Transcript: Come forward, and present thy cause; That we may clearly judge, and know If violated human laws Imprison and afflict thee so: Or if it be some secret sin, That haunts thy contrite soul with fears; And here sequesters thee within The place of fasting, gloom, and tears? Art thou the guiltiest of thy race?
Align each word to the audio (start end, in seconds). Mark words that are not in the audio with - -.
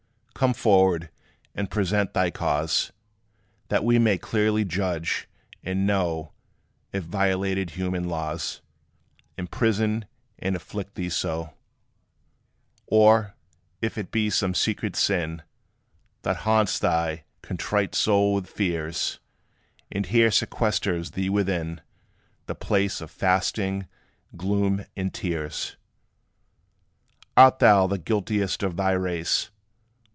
Come 0.33 0.55
forward, 0.55 1.11
and 1.53 1.69
present 1.69 2.15
thy 2.15 2.31
cause; 2.31 2.91
That 3.67 3.83
we 3.83 3.99
may 3.99 4.17
clearly 4.17 4.65
judge, 4.65 5.27
and 5.63 5.85
know 5.85 6.33
If 6.91 7.03
violated 7.03 7.71
human 7.71 8.09
laws 8.09 8.59
Imprison 9.37 10.05
and 10.39 10.55
afflict 10.55 10.95
thee 10.95 11.09
so: 11.11 11.53
Or 12.87 13.35
if 13.83 13.99
it 13.99 14.09
be 14.09 14.31
some 14.31 14.55
secret 14.55 14.95
sin, 14.95 15.43
That 16.23 16.37
haunts 16.37 16.79
thy 16.79 17.25
contrite 17.43 17.93
soul 17.93 18.33
with 18.33 18.49
fears; 18.49 19.19
And 19.91 20.07
here 20.07 20.31
sequesters 20.31 21.11
thee 21.11 21.29
within 21.29 21.81
The 22.47 22.55
place 22.55 22.99
of 22.99 23.11
fasting, 23.11 23.87
gloom, 24.35 24.85
and 24.97 25.13
tears? 25.13 25.77
Art 27.37 27.59
thou 27.59 27.85
the 27.85 27.99
guiltiest 27.99 28.63
of 28.63 28.75
thy 28.75 28.93
race? 28.93 29.51